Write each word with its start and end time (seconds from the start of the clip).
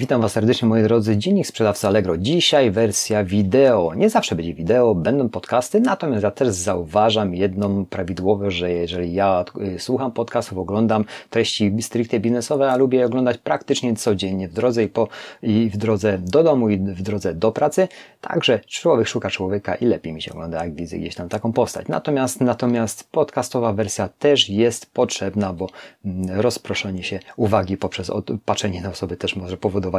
Witam 0.00 0.20
Was 0.20 0.32
serdecznie 0.32 0.68
moi 0.68 0.82
drodzy, 0.82 1.16
Dziennik 1.16 1.46
Sprzedawcy 1.46 1.86
Allegro. 1.86 2.18
Dzisiaj 2.18 2.70
wersja 2.70 3.24
wideo. 3.24 3.94
Nie 3.94 4.10
zawsze 4.10 4.36
będzie 4.36 4.54
wideo, 4.54 4.94
będą 4.94 5.28
podcasty, 5.28 5.80
natomiast 5.80 6.22
ja 6.22 6.30
też 6.30 6.48
zauważam 6.48 7.34
jedną 7.34 7.86
prawidłowo, 7.86 8.50
że 8.50 8.70
jeżeli 8.70 9.14
ja 9.14 9.44
y, 9.76 9.78
słucham 9.78 10.12
podcastów, 10.12 10.58
oglądam 10.58 11.04
treści 11.30 11.72
stricte 11.80 12.20
biznesowe, 12.20 12.72
a 12.72 12.76
lubię 12.76 13.06
oglądać 13.06 13.38
praktycznie 13.38 13.96
codziennie 13.96 14.48
w 14.48 14.52
drodze 14.52 14.84
i, 14.84 14.88
po, 14.88 15.08
i 15.42 15.70
w 15.70 15.76
drodze 15.76 16.18
do 16.18 16.42
domu 16.42 16.68
i 16.68 16.78
w 16.78 17.02
drodze 17.02 17.34
do 17.34 17.52
pracy, 17.52 17.88
także 18.20 18.60
człowiek 18.66 19.08
szuka 19.08 19.30
człowieka 19.30 19.74
i 19.74 19.84
lepiej 19.86 20.12
mi 20.12 20.22
się 20.22 20.32
ogląda, 20.32 20.64
jak 20.64 20.74
widzę 20.74 20.98
gdzieś 20.98 21.14
tam 21.14 21.28
taką 21.28 21.52
postać. 21.52 21.88
Natomiast, 21.88 22.40
natomiast 22.40 23.10
podcastowa 23.10 23.72
wersja 23.72 24.08
też 24.18 24.48
jest 24.48 24.92
potrzebna, 24.92 25.52
bo 25.52 25.68
mm, 26.04 26.40
rozproszenie 26.40 27.02
się 27.02 27.20
uwagi 27.36 27.76
poprzez 27.76 28.10
patrzenie 28.44 28.80
na 28.80 28.90
osoby 28.90 29.16
też 29.16 29.36
może 29.36 29.56
powodować 29.56 29.89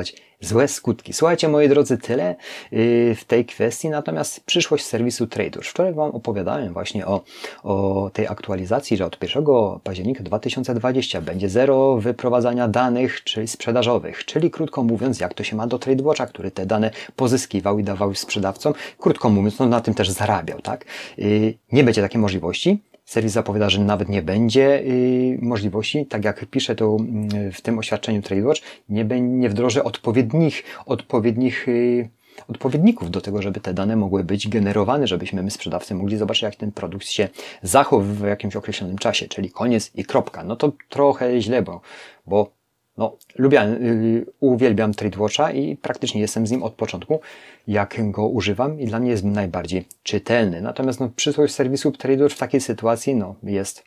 złe 0.41 0.67
skutki. 0.67 1.13
Słuchajcie, 1.13 1.47
moi 1.47 1.69
drodzy, 1.69 1.97
tyle 1.97 2.35
y, 2.73 3.15
w 3.19 3.25
tej 3.25 3.45
kwestii, 3.45 3.89
natomiast 3.89 4.45
przyszłość 4.45 4.85
serwisu 4.85 5.27
Trader. 5.27 5.63
Wczoraj 5.63 5.93
Wam 5.93 6.11
opowiadałem 6.11 6.73
właśnie 6.73 7.07
o, 7.07 7.21
o 7.63 8.09
tej 8.13 8.27
aktualizacji, 8.27 8.97
że 8.97 9.05
od 9.05 9.23
1 9.23 9.45
października 9.83 10.23
2020 10.23 11.21
będzie 11.21 11.49
zero 11.49 11.97
wyprowadzania 11.97 12.67
danych, 12.67 13.23
czyli 13.23 13.47
sprzedażowych, 13.47 14.25
czyli 14.25 14.51
krótko 14.51 14.83
mówiąc, 14.83 15.19
jak 15.19 15.33
to 15.33 15.43
się 15.43 15.55
ma 15.55 15.67
do 15.67 15.79
TradeWatcha, 15.79 16.25
który 16.25 16.51
te 16.51 16.65
dane 16.65 16.91
pozyskiwał 17.15 17.79
i 17.79 17.83
dawał 17.83 18.15
sprzedawcom. 18.15 18.73
Krótko 18.99 19.29
mówiąc, 19.29 19.59
no 19.59 19.65
na 19.65 19.81
tym 19.81 19.93
też 19.93 20.09
zarabiał, 20.09 20.61
tak? 20.61 20.85
Y, 21.19 21.53
nie 21.71 21.83
będzie 21.83 22.01
takiej 22.01 22.21
możliwości. 22.21 22.90
Serwis 23.05 23.31
zapowiada, 23.31 23.69
że 23.69 23.81
nawet 23.83 24.09
nie 24.09 24.21
będzie 24.21 24.79
y, 24.79 25.39
możliwości, 25.41 26.05
tak 26.05 26.25
jak 26.25 26.45
pisze 26.45 26.75
to 26.75 26.97
y, 27.47 27.51
w 27.51 27.61
tym 27.61 27.79
oświadczeniu 27.79 28.21
TradeWatch, 28.21 28.61
nie, 28.89 29.05
nie 29.21 29.49
wdroży 29.49 29.83
odpowiednich, 29.83 30.63
odpowiednich 30.85 31.67
y, 31.67 32.09
odpowiedników 32.47 33.11
do 33.11 33.21
tego, 33.21 33.41
żeby 33.41 33.59
te 33.59 33.73
dane 33.73 33.95
mogły 33.95 34.23
być 34.23 34.47
generowane, 34.47 35.07
żebyśmy 35.07 35.43
my 35.43 35.51
sprzedawcy 35.51 35.95
mogli 35.95 36.17
zobaczyć, 36.17 36.43
jak 36.43 36.55
ten 36.55 36.71
produkt 36.71 37.05
się 37.05 37.29
zachowywa 37.63 38.25
w 38.25 38.29
jakimś 38.29 38.55
określonym 38.55 38.97
czasie, 38.97 39.27
czyli 39.27 39.51
koniec 39.51 39.91
i 39.95 40.05
kropka. 40.05 40.43
No 40.43 40.55
to 40.55 40.71
trochę 40.89 41.41
źle, 41.41 41.61
bo, 41.61 41.81
bo 42.25 42.60
no, 43.01 43.17
lubię, 43.37 43.77
yy, 43.81 44.25
uwielbiam 44.39 44.93
TradeWatcha 44.93 45.51
i 45.51 45.75
praktycznie 45.75 46.21
jestem 46.21 46.47
z 46.47 46.51
nim 46.51 46.63
od 46.63 46.73
początku, 46.73 47.19
jak 47.67 48.11
go 48.11 48.27
używam 48.27 48.79
i 48.79 48.85
dla 48.85 48.99
mnie 48.99 49.11
jest 49.11 49.23
najbardziej 49.23 49.85
czytelny. 50.03 50.61
Natomiast 50.61 50.99
no, 50.99 51.09
przyszłość 51.15 51.53
serwisu 51.53 51.91
TradeWatch 51.91 52.35
w 52.35 52.39
takiej 52.39 52.61
sytuacji 52.61 53.15
no, 53.15 53.35
jest 53.43 53.83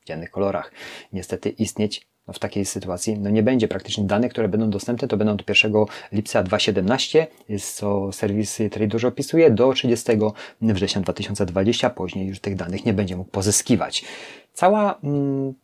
w 0.00 0.06
dziennych 0.06 0.30
kolorach. 0.30 0.72
Niestety 1.12 1.48
istnieć 1.48 2.06
no, 2.28 2.34
w 2.34 2.38
takiej 2.38 2.64
sytuacji 2.64 3.18
no, 3.18 3.30
nie 3.30 3.42
będzie 3.42 3.68
praktycznie 3.68 4.04
danych, 4.04 4.32
które 4.32 4.48
będą 4.48 4.70
dostępne, 4.70 5.08
to 5.08 5.16
będą 5.16 5.36
do 5.36 5.44
1 5.48 5.72
lipca 6.12 6.42
2017, 6.42 7.26
co 7.60 8.12
serwis 8.12 8.58
TradeWatch 8.70 9.04
opisuje, 9.04 9.50
do 9.50 9.72
30 9.72 10.12
września 10.60 11.00
2020, 11.00 11.90
później 11.90 12.26
już 12.26 12.40
tych 12.40 12.56
danych 12.56 12.84
nie 12.84 12.92
będzie 12.92 13.16
mógł 13.16 13.30
pozyskiwać. 13.30 14.04
Cała, 14.52 14.98
mm, 15.04 15.54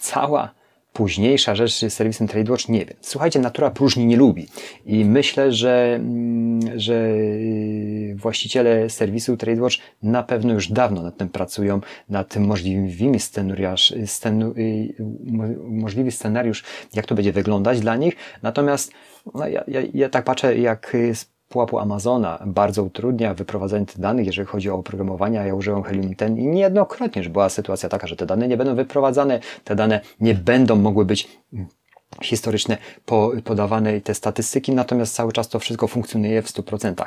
cała 0.00 0.54
późniejsza 0.96 1.54
rzecz 1.54 1.72
z 1.72 1.92
serwisem 1.92 2.28
TradeWatch, 2.28 2.68
nie 2.68 2.84
wiem. 2.84 2.96
Słuchajcie, 3.00 3.40
natura 3.40 3.70
próżni 3.70 4.06
nie 4.06 4.16
lubi 4.16 4.46
i 4.86 5.04
myślę, 5.04 5.52
że, 5.52 5.94
mm, 5.94 6.80
że 6.80 7.14
właściciele 8.14 8.90
serwisu 8.90 9.36
TradeWatch 9.36 9.76
na 10.02 10.22
pewno 10.22 10.54
już 10.54 10.68
dawno 10.68 11.02
nad 11.02 11.16
tym 11.16 11.28
pracują, 11.28 11.80
nad 12.08 12.36
możliwymi 12.36 13.20
scenariusz, 13.20 13.94
scenu, 14.06 14.54
y, 14.58 14.94
możliwy 15.68 16.10
scenariusz, 16.10 16.64
jak 16.94 17.06
to 17.06 17.14
będzie 17.14 17.32
wyglądać 17.32 17.80
dla 17.80 17.96
nich. 17.96 18.16
Natomiast 18.42 18.92
no, 19.34 19.48
ja, 19.48 19.64
ja, 19.68 19.80
ja 19.94 20.08
tak 20.08 20.24
patrzę, 20.24 20.58
jak 20.58 20.96
pułapu 21.48 21.78
Amazona 21.78 22.42
bardzo 22.46 22.82
utrudnia 22.82 23.34
wyprowadzanie 23.34 23.86
tych 23.86 24.00
danych, 24.00 24.26
jeżeli 24.26 24.48
chodzi 24.48 24.70
o 24.70 24.74
oprogramowanie. 24.74 25.38
Ja 25.38 25.54
użyłem 25.54 25.82
Helium 25.82 26.14
10 26.14 26.38
i 26.38 26.46
niejednokrotnie, 26.46 27.22
że 27.22 27.30
była 27.30 27.48
sytuacja 27.48 27.88
taka, 27.88 28.06
że 28.06 28.16
te 28.16 28.26
dane 28.26 28.48
nie 28.48 28.56
będą 28.56 28.74
wyprowadzane, 28.74 29.40
te 29.64 29.76
dane 29.76 30.00
nie 30.20 30.34
będą 30.34 30.76
mogły 30.76 31.04
być 31.04 31.28
historyczne 32.22 32.78
podawane 33.44 33.96
i 33.96 34.02
te 34.02 34.14
statystyki, 34.14 34.72
natomiast 34.72 35.14
cały 35.14 35.32
czas 35.32 35.48
to 35.48 35.58
wszystko 35.58 35.88
funkcjonuje 35.88 36.42
w 36.42 36.46
100% 36.46 37.04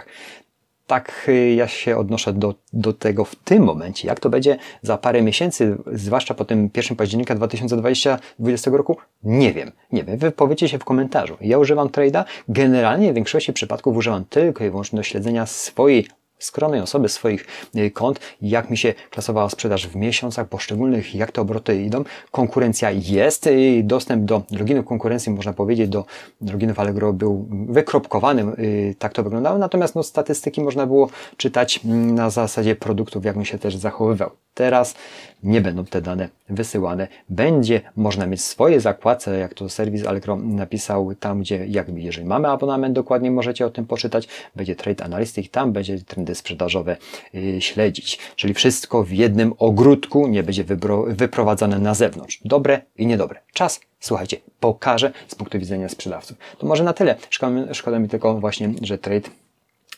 tak 0.89 1.25
y, 1.27 1.53
ja 1.53 1.67
się 1.67 1.97
odnoszę 1.97 2.33
do, 2.33 2.55
do 2.73 2.94
tego 2.94 3.25
w 3.25 3.35
tym 3.35 3.63
momencie. 3.63 4.07
Jak 4.07 4.19
to 4.19 4.29
będzie 4.29 4.57
za 4.81 4.97
parę 4.97 5.22
miesięcy, 5.22 5.77
zwłaszcza 5.94 6.33
po 6.33 6.45
tym 6.45 6.69
1 6.75 6.97
października 6.97 7.35
2020, 7.35 8.09
2020 8.16 8.72
roku? 8.72 8.97
Nie 9.23 9.53
wiem. 9.53 9.72
Nie 9.91 10.03
wiem. 10.03 10.17
Wy 10.17 10.31
powiecie 10.31 10.69
się 10.69 10.79
w 10.79 10.85
komentarzu. 10.85 11.38
Ja 11.41 11.57
używam 11.57 11.88
trade'a. 11.88 12.23
Generalnie 12.47 13.11
w 13.11 13.16
większości 13.16 13.53
przypadków 13.53 13.97
używam 13.97 14.25
tylko 14.25 14.66
i 14.66 14.69
wyłącznie 14.69 14.97
do 14.97 15.03
śledzenia 15.03 15.45
swojej 15.45 16.07
skromnej 16.39 16.81
osoby, 16.81 17.09
swoich 17.09 17.47
y, 17.75 17.91
kont, 17.91 18.19
jak 18.41 18.69
mi 18.69 18.77
się 18.77 18.94
klasowała 19.09 19.50
sprzedaż 19.50 19.88
w 19.88 19.95
miesiącach 19.95 20.47
poszczególnych, 20.47 21.16
jak 21.16 21.31
te 21.31 21.41
obroty 21.41 21.83
idą. 21.83 22.03
Konkurencja 22.31 22.91
jest, 22.91 23.47
y, 23.47 23.81
dostęp 23.83 24.25
do 24.25 24.41
loginów 24.51 24.85
konkurencji, 24.85 25.31
można 25.31 25.53
powiedzieć, 25.53 25.89
do 25.89 26.05
loginów 26.41 26.79
Allegro 26.79 27.13
był 27.13 27.47
wykropkowany, 27.49 28.44
y, 28.59 28.95
tak 28.99 29.13
to 29.13 29.23
wyglądało, 29.23 29.57
natomiast 29.57 29.95
no, 29.95 30.03
statystyki 30.03 30.61
można 30.61 30.85
było 30.85 31.09
czytać 31.38 31.79
mm, 31.85 32.16
na 32.16 32.29
zasadzie 32.29 32.75
produktów, 32.75 33.25
jak 33.25 33.35
mi 33.35 33.45
się 33.45 33.57
też 33.57 33.75
zachowywał. 33.75 34.31
Teraz 34.53 34.95
nie 35.44 35.61
będą 35.61 35.85
te 35.85 36.01
dane 36.01 36.29
wysyłane. 36.49 37.07
Będzie 37.29 37.81
można 37.95 38.27
mieć 38.27 38.41
swoje 38.41 38.81
zakładce, 38.81 39.37
jak 39.37 39.53
to 39.53 39.69
serwis 39.69 40.05
Allegro 40.05 40.35
napisał, 40.35 41.15
tam 41.15 41.39
gdzie, 41.39 41.65
jakby 41.67 42.01
jeżeli 42.01 42.27
mamy 42.27 42.47
abonament, 42.47 42.95
dokładnie 42.95 43.31
możecie 43.31 43.65
o 43.65 43.69
tym 43.69 43.85
poczytać, 43.85 44.27
będzie 44.55 44.75
Trade 44.75 45.05
Analytics, 45.05 45.51
tam 45.51 45.71
będzie 45.71 45.99
trendy 45.99 46.35
sprzedażowe 46.35 46.97
yy, 47.33 47.61
śledzić. 47.61 48.19
Czyli 48.35 48.53
wszystko 48.53 49.03
w 49.03 49.11
jednym 49.11 49.53
ogródku, 49.57 50.27
nie 50.27 50.43
będzie 50.43 50.63
wyprowadzane 51.07 51.79
na 51.79 51.93
zewnątrz. 51.93 52.39
Dobre 52.45 52.81
i 52.97 53.07
niedobre. 53.07 53.39
Czas 53.53 53.79
Słuchajcie, 53.99 54.37
pokażę 54.59 55.11
z 55.27 55.35
punktu 55.35 55.59
widzenia 55.59 55.89
sprzedawców. 55.89 56.37
To 56.57 56.67
może 56.67 56.83
na 56.83 56.93
tyle. 56.93 57.16
Szkoda, 57.29 57.73
szkoda 57.73 57.99
mi 57.99 58.09
tylko 58.09 58.39
właśnie, 58.39 58.73
że 58.81 58.97
trade 58.97 59.29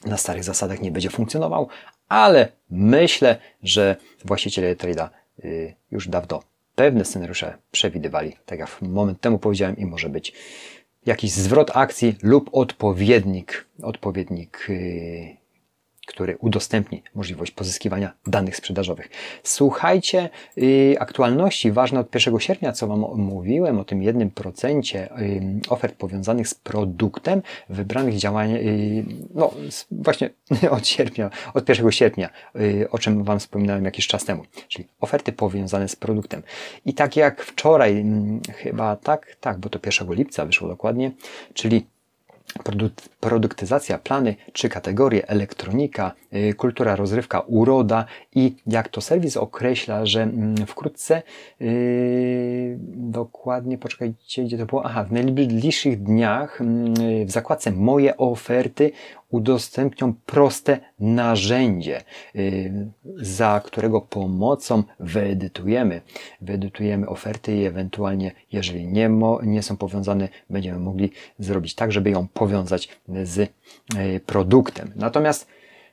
na 0.06 0.18
starych 0.18 0.44
zasadach 0.44 0.81
nie 0.81 0.91
będzie 0.91 1.09
funkcjonował, 1.09 1.68
ale 2.09 2.47
myślę, 2.69 3.38
że 3.63 3.95
właściciele 4.25 4.75
trade'a 4.75 5.09
już 5.91 6.07
dawno 6.07 6.44
pewne 6.75 7.06
scenariusze 7.06 7.57
przewidywali, 7.72 8.35
tak 8.46 8.59
jak 8.59 8.81
moment 8.81 9.22
temu 9.22 9.40
powiedziałem 9.40 9.78
i 9.78 9.85
może 9.85 10.09
być 10.09 10.34
jakiś 11.06 11.31
zwrot 11.31 11.72
akcji 11.74 12.16
lub 12.24 12.50
odpowiednik, 12.53 13.66
odpowiednik 13.84 14.66
y, 14.69 15.38
który 16.07 16.38
udostępni 16.38 17.03
możliwość 17.16 17.51
pozyskiwania 17.51 18.13
danych 18.28 18.56
sprzedażowych. 18.56 19.09
Słuchajcie, 19.44 20.29
yy, 20.56 20.95
aktualności 21.00 21.72
ważne 21.72 22.00
od 22.00 22.16
1 22.16 22.39
sierpnia, 22.39 22.72
co 22.72 22.88
Wam 22.88 23.00
mówiłem 23.16 23.79
o 23.79 23.84
tym 23.84 24.03
jednym 24.03 24.31
procencie 24.31 25.09
yy, 25.17 25.41
ofert 25.69 25.95
powiązanych 25.95 26.47
z 26.47 26.56
produktem, 26.56 27.41
wybranych 27.69 28.17
działań, 28.17 28.51
yy, 28.51 29.06
no 29.35 29.53
właśnie 29.91 30.29
od 30.78 30.88
sierpnia, 30.88 31.29
od 31.53 31.69
1 31.69 31.91
sierpnia, 31.91 32.29
o 32.91 33.00
czym 33.00 33.23
Wam 33.23 33.39
wspominałem 33.39 33.85
jakiś 33.85 34.07
czas 34.07 34.25
temu, 34.25 34.44
czyli 34.68 34.88
oferty 35.01 35.31
powiązane 35.31 35.88
z 35.88 35.95
produktem. 35.95 36.44
I 36.85 36.94
tak 36.94 37.16
jak 37.16 37.44
wczoraj, 37.44 37.95
yy, 37.95 38.53
chyba 38.53 38.95
tak, 38.95 39.35
tak, 39.41 39.59
bo 39.59 39.69
to 39.69 39.79
1 39.85 40.13
lipca 40.13 40.45
wyszło 40.45 40.68
dokładnie, 40.68 41.12
czyli 41.53 41.85
produktyzacja, 43.19 43.97
plany, 43.97 44.35
trzy 44.53 44.69
kategorie, 44.69 45.28
elektronika, 45.28 46.12
y, 46.34 46.53
kultura, 46.53 46.96
rozrywka, 46.96 47.40
uroda 47.40 48.06
i 48.35 48.56
jak 48.68 48.90
to 48.90 49.02
serwis 49.02 49.38
określa, 49.38 50.06
że 50.06 50.22
mm, 50.22 50.56
wkrótce, 50.68 51.22
yy, 51.59 52.78
dokładnie, 52.94 53.78
poczekajcie, 53.78 54.44
gdzie 54.44 54.57
to 54.57 54.66
było, 54.66 54.85
aha, 54.85 55.03
w 55.03 55.12
najbliższych 55.12 56.03
dniach 56.03 56.59
yy, 57.00 57.25
w 57.25 57.31
zakładce 57.31 57.72
moje 57.72 58.18
oferty 58.18 58.92
udostępnią 59.31 60.13
proste 60.25 60.80
narzędzie, 61.00 62.01
y, 62.36 62.72
za 63.16 63.62
którego 63.66 64.01
pomocą 64.01 64.83
wyedytujemy. 65.00 66.01
Wyedytujemy 66.42 67.07
oferty 67.07 67.56
i 67.57 67.66
ewentualnie, 67.66 68.31
jeżeli 68.51 68.88
nie, 68.88 69.10
nie 69.44 69.63
są 69.63 69.78
powiązane, 69.78 70.30
będziemy 70.50 70.80
mogli 70.80 71.12
zrobić 71.39 71.75
tak, 71.75 71.92
żeby 71.92 72.10
ją 72.10 72.28
powiązać 72.28 72.89
z 73.24 73.39
y, 73.39 73.50
produktem. 74.25 74.92
Natomiast 74.95 75.48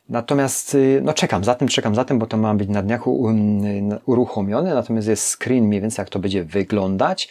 Natomiast 0.09 0.75
y, 0.75 1.01
no 1.05 1.13
czekam 1.13 1.45
za 1.45 1.55
tym, 1.55 1.69
czekam 1.69 1.95
za 1.95 2.05
tym, 2.05 2.19
bo 2.19 2.27
to 2.27 2.37
ma 2.37 2.55
być 2.55 2.69
na 2.69 2.83
dniach 2.83 3.07
uruchomione, 4.07 4.75
natomiast 4.75 5.09
jest 5.09 5.37
screen 5.37 5.65
mniej 5.65 5.81
więcej 5.81 6.03
jak 6.03 6.11
to 6.11 6.19
będzie 6.19 6.45
wyglądać. 6.45 7.29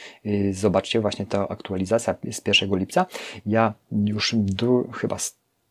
Zobaczcie 0.51 1.01
właśnie 1.01 1.25
ta 1.25 1.47
aktualizacja 1.47 2.15
z 2.31 2.41
1 2.47 2.79
lipca. 2.79 3.05
Ja 3.45 3.73
już 4.05 4.35
chyba 4.93 5.17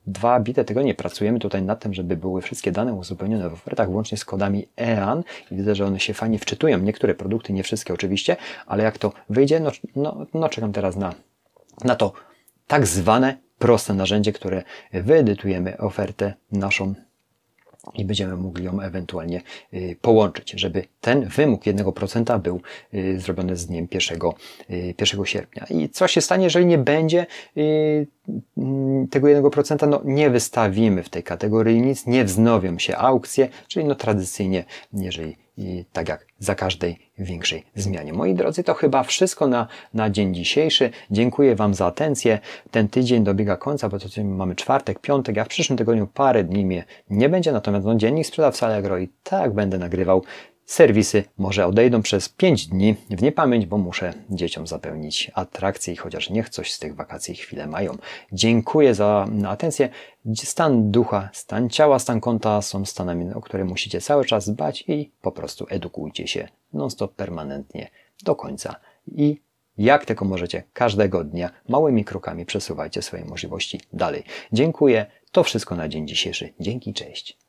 dwa 0.07 0.41
bite 0.41 0.65
tygodnie 0.65 0.95
pracujemy 0.95 1.39
tutaj 1.39 1.63
nad 1.63 1.81
tym, 1.81 1.95
żeby 1.95 2.17
były 2.17 2.43
wszystkie 2.43 2.73
dane 2.73 2.95
uzupełnione 2.95 3.51
w 3.51 3.53
ofertach, 3.53 3.91
łącznie 3.91 4.19
z 4.19 4.25
kodami 4.25 4.69
EAN 4.81 5.23
i 5.51 5.57
widzę, 5.57 5.75
że 5.75 5.87
one 5.87 6.01
się 6.01 6.15
fajnie 6.15 6.39
wczytują. 6.39 6.79
Niektóre 6.79 7.15
produkty, 7.15 7.53
nie 7.53 7.63
wszystkie 7.63 7.95
oczywiście, 7.95 8.37
ale 8.67 8.85
jak 8.85 8.99
to 8.99 9.13
wyjdzie, 9.31 9.61
no, 9.61 9.71
no, 9.97 10.27
no 10.35 10.49
czekam 10.49 10.73
teraz 10.73 10.97
na, 10.97 11.15
na 11.85 11.97
to 11.97 12.13
tak 12.67 12.87
zwane 12.87 13.37
proste 13.59 13.95
narzędzie, 13.95 14.33
które 14.33 14.63
wyedytujemy 14.93 15.79
ofertę 15.79 16.35
naszą 16.53 16.95
i 17.95 18.05
będziemy 18.05 18.37
mogli 18.37 18.65
ją 18.65 18.81
ewentualnie 18.81 19.43
y, 19.75 19.97
połączyć, 20.01 20.51
żeby 20.51 20.85
ten 21.01 21.25
wymóg 21.29 21.65
1% 21.65 22.41
był 22.41 22.61
y, 22.95 23.21
zrobiony 23.21 23.57
z 23.57 23.67
dniem 23.67 23.89
1, 23.91 24.19
1 24.99 25.21
y, 25.21 25.27
sierpnia. 25.27 25.67
I 25.71 25.89
co 25.89 26.09
się 26.09 26.21
stanie, 26.21 26.45
jeżeli 26.45 26.67
nie 26.67 26.79
będzie 26.79 27.27
tego 29.11 29.29
1%? 29.29 29.89
No 29.89 30.01
nie 30.05 30.31
wystawimy 30.31 31.03
w 31.03 31.09
tej 31.09 31.23
kategorii 31.23 31.83
nic, 31.83 32.07
nie 32.07 32.25
wznowią 32.25 32.79
się 32.79 32.97
aukcje, 32.97 33.49
czyli 33.69 33.87
no 33.87 33.95
tradycyjnie, 33.95 34.65
jeżeli 34.93 35.37
i 35.59 35.85
tak 35.93 36.09
jak 36.09 36.27
za 36.39 36.55
każdej 36.55 36.99
większej 37.19 37.65
zmianie. 37.75 38.13
Moi 38.13 38.35
drodzy, 38.35 38.65
to 38.65 38.75
chyba 38.75 39.03
wszystko 39.03 39.47
na, 39.47 39.67
na 39.95 40.11
dzień 40.11 40.35
dzisiejszy. 40.35 40.91
Dziękuję 41.11 41.57
Wam 41.57 41.75
za 41.75 41.87
atencję. 41.87 42.39
Ten 42.71 42.89
tydzień 42.89 43.25
dobiega 43.25 43.57
końca, 43.57 43.89
bo 43.89 43.99
to 43.99 44.25
mamy 44.25 44.55
czwartek, 44.55 44.99
piątek, 44.99 45.39
a 45.39 45.45
w 45.45 45.49
przyszłym 45.49 45.79
tygodniu 45.79 46.07
parę 46.07 46.45
dni 46.45 46.65
mnie 46.67 46.85
nie 47.11 47.29
będzie, 47.29 47.53
natomiast 47.53 47.87
no, 47.87 47.95
dziennik 47.95 48.27
sprzedawca 48.27 48.67
Allegro 48.67 48.99
i 48.99 49.09
tak 49.23 49.55
będę 49.55 49.79
nagrywał 49.79 50.23
Serwisy 50.67 51.25
może 51.39 51.67
odejdą 51.67 52.03
przez 52.03 52.29
5 52.29 52.67
dni 52.67 52.95
w 53.11 53.23
niepamięć, 53.23 53.67
bo 53.67 53.79
muszę 53.79 54.15
dzieciom 54.31 54.67
zapełnić 54.67 55.31
atrakcje 55.35 55.95
i 55.95 55.97
chociaż 55.97 56.31
niech 56.31 56.49
coś 56.49 56.73
z 56.73 56.79
tych 56.79 56.95
wakacji 56.95 57.35
chwilę 57.35 57.67
mają. 57.67 57.99
Dziękuję 58.33 58.95
za 58.95 59.29
atencję. 59.49 59.89
Stan 60.35 60.91
ducha, 60.91 61.31
stan 61.33 61.71
ciała, 61.71 61.99
stan 61.99 62.21
konta 62.21 62.63
są 62.63 62.85
stanami, 62.85 63.35
o 63.35 63.41
które 63.41 63.65
musicie 63.65 64.01
cały 64.01 64.25
czas 64.25 64.51
dbać 64.51 64.85
i 64.89 65.13
po 65.23 65.33
prostu 65.33 65.67
edukujcie 65.69 66.29
się 66.29 66.49
non-stop, 66.73 67.15
permanentnie 67.15 67.91
do 68.25 68.35
końca. 68.35 68.77
I 69.07 69.41
jak 69.79 70.05
tylko 70.05 70.25
możecie, 70.25 70.63
każdego 70.73 71.25
dnia 71.25 71.51
małymi 71.69 72.05
krokami 72.05 72.47
przesuwajcie 72.47 73.03
swoje 73.03 73.25
możliwości 73.25 73.81
dalej. 73.93 74.25
Dziękuję. 74.53 75.07
To 75.33 75.43
wszystko 75.43 75.77
na 75.77 75.89
dzień 75.89 76.09
dzisiejszy. 76.09 76.55
Dzięki, 76.61 76.95
cześć. 76.95 77.46